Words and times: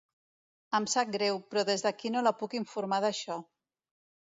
Em 0.77 0.87
sap 0.93 1.11
greu, 1.15 1.37
però 1.51 1.65
des 1.69 1.85
d'aquí 1.87 2.13
no 2.15 2.25
la 2.29 2.33
puc 2.41 2.59
informar 2.63 3.03
d'això. 3.09 3.41